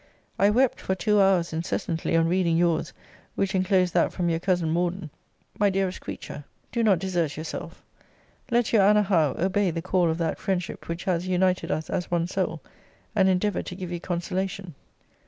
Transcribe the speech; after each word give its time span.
I 0.39 0.49
wept 0.49 0.81
for 0.81 0.95
two 0.95 1.21
hours 1.21 1.53
incessantly 1.53 2.15
on 2.15 2.27
reading 2.27 2.57
your's, 2.57 2.91
which 3.35 3.53
enclosed 3.53 3.93
that 3.93 4.11
from 4.11 4.29
your 4.29 4.39
cousin 4.39 4.71
Morden.* 4.71 5.11
My 5.59 5.69
dearest 5.69 6.01
creature, 6.01 6.43
do 6.71 6.81
not 6.81 6.97
desert 6.97 7.37
yourself. 7.37 7.83
Let 8.49 8.73
your 8.73 8.81
Anna 8.81 9.03
Howe 9.03 9.35
obey 9.37 9.69
the 9.69 9.83
call 9.83 10.09
of 10.09 10.17
that 10.17 10.39
friendship 10.39 10.87
which 10.89 11.03
has 11.03 11.27
united 11.27 11.69
us 11.69 11.87
as 11.87 12.09
one 12.09 12.25
soul, 12.25 12.63
and 13.15 13.29
endeavour 13.29 13.61
to 13.61 13.75
give 13.75 13.91
you 13.91 13.99
consolation. 13.99 14.73
* 14.73 14.73
See 14.73 14.73
Letter 14.73 14.99
XIX. 15.03 15.19